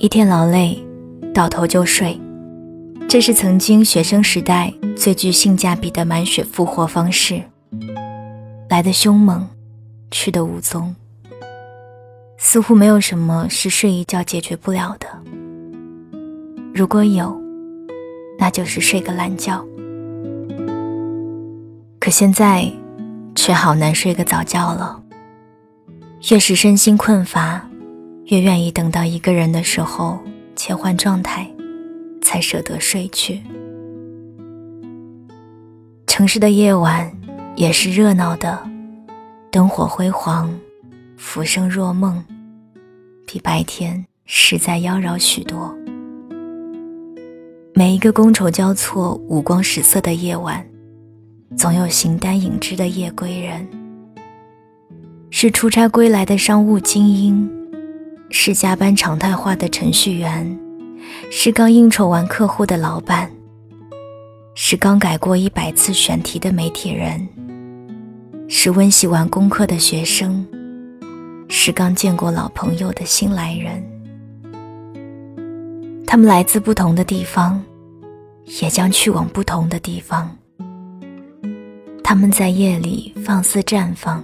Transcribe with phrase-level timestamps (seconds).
[0.00, 0.80] 一天劳累，
[1.34, 2.16] 倒头就睡，
[3.08, 7.42] 这是曾经学生时代最具性价比的满血复活方式。
[8.70, 9.44] 来的凶猛，
[10.12, 10.94] 去的无踪。
[12.36, 15.08] 似乎没有什么是睡一觉解决不了的。
[16.72, 17.36] 如果有，
[18.38, 19.66] 那就是睡个懒觉。
[21.98, 22.70] 可现在，
[23.34, 25.02] 却好难睡个早觉了。
[26.30, 27.67] 越是身心困乏，
[28.28, 30.18] 越愿意等到一个人的时候
[30.54, 31.50] 切换状态，
[32.20, 33.40] 才舍得睡去。
[36.06, 37.10] 城市的夜晚
[37.56, 38.62] 也是热闹的，
[39.50, 40.54] 灯火辉煌，
[41.16, 42.22] 浮生若梦，
[43.26, 45.74] 比白天实在妖娆许多。
[47.72, 50.62] 每一个觥筹交错、五光十色的夜晚，
[51.56, 53.66] 总有形单影只的夜归人。
[55.30, 57.48] 是出差归来的商务精英，
[58.30, 60.58] 是加班常态化的程序员，
[61.30, 63.30] 是刚应酬完客户的老板，
[64.54, 67.26] 是刚改过一百次选题的媒体人，
[68.48, 70.46] 是温习完功课的学生，
[71.48, 73.82] 是刚见过老朋友的新来人。
[76.06, 77.62] 他们来自不同的地方，
[78.62, 80.34] 也将去往不同的地方。
[82.02, 84.22] 他们在夜里放肆绽放。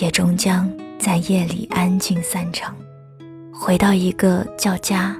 [0.00, 0.68] 也终将
[0.98, 2.74] 在夜里安静散场，
[3.56, 5.16] 回到一个叫家，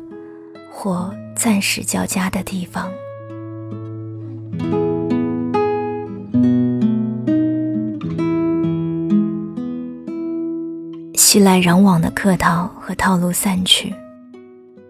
[0.71, 2.91] 或暂时叫家的地方。
[11.15, 13.95] 熙来攘往的客套和套路散去，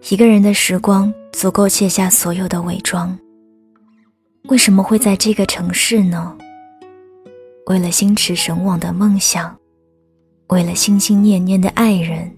[0.09, 3.17] 一个人的时光足够卸下所有的伪装。
[4.49, 6.35] 为什么会在这个城市呢？
[7.67, 9.55] 为了心驰神往的梦想。
[10.49, 12.31] 为了心心念念的爱人，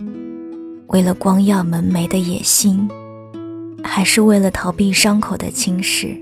[0.87, 2.87] 为了光耀门楣的野心，
[3.83, 6.17] 还是为了逃避伤口的侵蚀？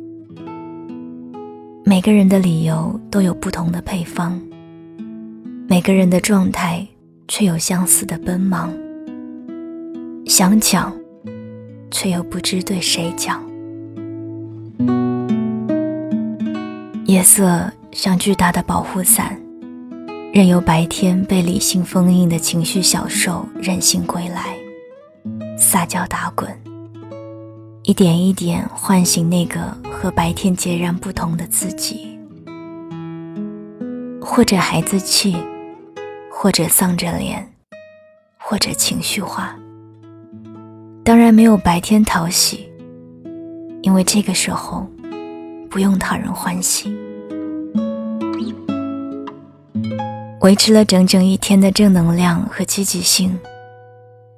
[1.83, 4.41] 每个人的理由都有不同的配方，
[5.67, 6.85] 每个人的状态
[7.27, 8.73] 却有相似的奔忙。
[10.25, 10.91] 想讲，
[11.91, 13.43] 却又不知对谁讲。
[17.05, 19.39] 夜色像巨大的保护伞。
[20.35, 24.53] 任由白天被理性封印的情绪小兽任性归来，
[25.57, 26.53] 撒娇打滚，
[27.83, 32.19] 一点一点唤醒那个和白天截然不同的自己。
[34.19, 35.37] 或者孩子气，
[36.29, 37.49] 或者丧着脸，
[38.37, 39.55] 或者情绪化。
[41.05, 42.69] 当然没有白天讨喜，
[43.83, 44.85] 因为这个时候
[45.69, 46.93] 不用讨人欢喜。
[50.45, 53.35] 维持了整整一天的正能量和积极性，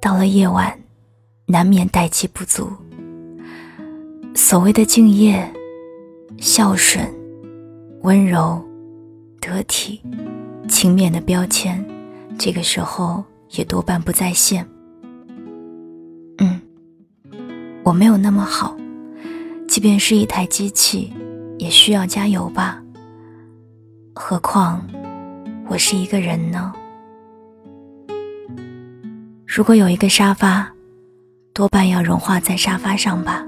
[0.00, 0.74] 到了夜晚，
[1.44, 2.72] 难免代气不足。
[4.34, 5.46] 所谓的敬业、
[6.38, 7.06] 孝顺、
[8.04, 8.58] 温柔、
[9.38, 10.00] 得体、
[10.66, 11.84] 勤勉的标签，
[12.38, 14.66] 这个时候也多半不在线。
[16.38, 16.58] 嗯，
[17.84, 18.74] 我没有那么好，
[19.68, 21.12] 即便是一台机器，
[21.58, 22.82] 也需要加油吧。
[24.14, 24.82] 何况。
[25.70, 26.72] 我是一个人呢。
[29.46, 30.66] 如果有一个沙发，
[31.52, 33.44] 多半要融化在沙发上吧。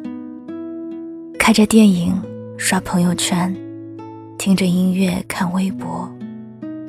[1.39, 2.15] 开着电影，
[2.59, 3.57] 刷朋友圈，
[4.37, 6.11] 听着音乐，看微博，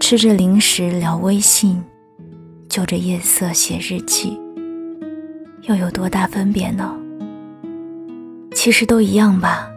[0.02, 1.82] 吃着零食，聊微信，
[2.68, 4.38] 就着夜色写日记，
[5.62, 6.94] 又有多大分别呢？
[8.54, 9.70] 其实都一样吧，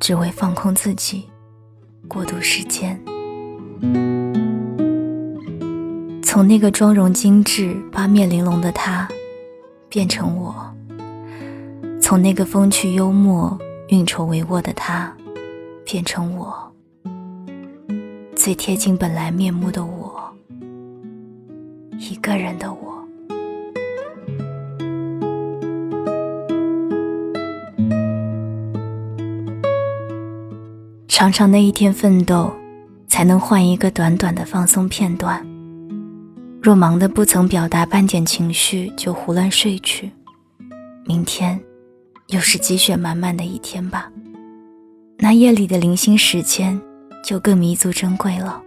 [0.00, 1.24] 只为放空自己，
[2.08, 2.98] 过渡时间。
[6.38, 9.08] 从那个妆容精致、八面玲珑的他，
[9.88, 10.54] 变成我；
[12.00, 15.12] 从那个风趣幽默、运筹帷幄的他，
[15.84, 16.54] 变成我。
[18.36, 20.32] 最贴近本来面目的我，
[21.98, 23.04] 一个人的我。
[31.08, 32.52] 长长的一天奋斗，
[33.08, 35.44] 才能换一个短短的放松片段。
[36.60, 40.10] 若忙得不曾表达半点情绪就胡乱睡去，
[41.06, 41.58] 明天
[42.26, 44.10] 又是积雪满满的一天吧。
[45.16, 46.78] 那夜里的零星时间
[47.24, 48.60] 就更弥足珍贵了。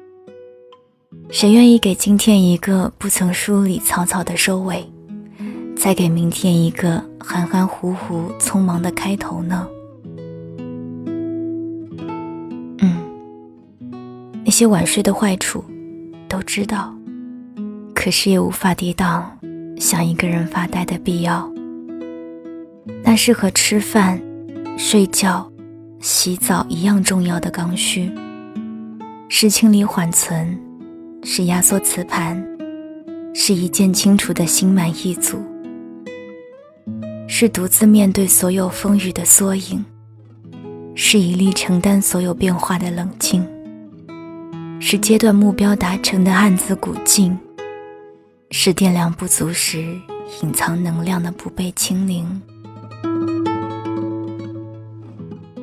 [1.29, 4.83] 谁愿意给今天一个不曾梳理草草的收尾，
[5.75, 9.67] 再给明天一个含含糊糊匆忙的开头呢？
[12.79, 12.97] 嗯，
[14.43, 15.63] 那些晚睡的坏处
[16.27, 16.93] 都知道。
[18.03, 19.37] 可是也无法抵挡
[19.77, 21.47] 想一个人发呆的必要。
[23.03, 24.19] 那是和吃饭、
[24.75, 25.47] 睡觉、
[25.99, 28.11] 洗澡一样重要的刚需，
[29.29, 30.59] 是清理缓存，
[31.21, 32.43] 是压缩磁盘，
[33.35, 35.37] 是一键清除的心满意足，
[37.27, 39.85] 是独自面对所有风雨的缩影，
[40.95, 43.47] 是一力承担所有变化的冷静。
[44.79, 47.37] 是阶段目标达成的暗自鼓劲，
[48.53, 49.97] 是电量不足时
[50.43, 52.41] 隐藏能量的不被清零。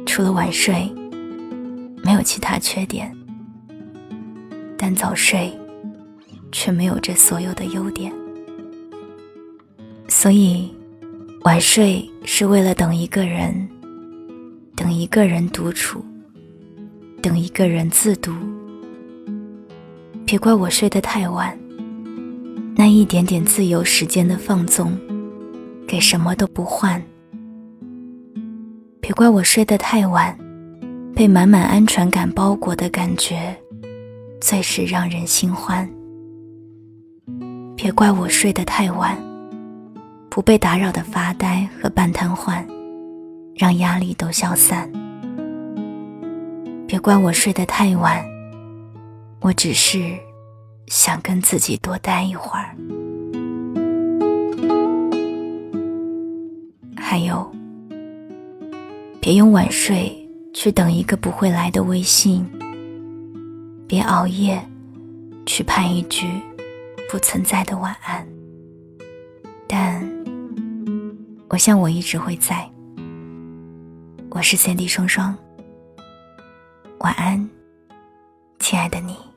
[0.06, 0.90] 除了晚睡，
[2.02, 3.14] 没有其他缺点，
[4.78, 5.52] 但早睡
[6.50, 8.10] 却没有这所有的优点。
[10.08, 10.74] 所以，
[11.42, 13.68] 晚睡是为了等一个人，
[14.74, 16.02] 等一个人独处，
[17.20, 18.32] 等一个人自读。
[20.24, 21.56] 别怪我睡得太晚，
[22.92, 24.96] 一点点自由时间的放纵，
[25.86, 27.02] 给什么都不换。
[29.00, 30.36] 别怪我睡得太晚，
[31.14, 33.56] 被满满安全感包裹的感觉，
[34.40, 35.88] 最是让人心欢。
[37.76, 39.16] 别怪我睡得太晚，
[40.28, 42.64] 不被打扰的发呆和半瘫痪，
[43.56, 44.90] 让压力都消散。
[46.86, 48.24] 别怪我睡得太晚。
[49.40, 50.18] 我只是
[50.90, 52.74] 想跟自己多待一会儿。
[56.96, 57.50] 还有，
[59.20, 62.46] 别用晚睡去等一个不会来的微信，
[63.86, 64.62] 别熬夜
[65.46, 66.26] 去盼一句
[67.10, 68.26] 不存在的晚安。
[69.66, 70.02] 但
[71.48, 72.68] 我想，我一直会在。
[74.30, 75.36] 我是三 D 双双，
[77.00, 77.48] 晚安，
[78.58, 79.27] 亲爱的你。